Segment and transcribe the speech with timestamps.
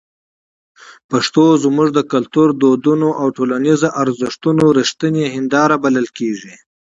[1.11, 6.53] پښتو زموږ د کلتور، دودونو او ټولنیزو ارزښتونو رښتینې هنداره بلل کېږي.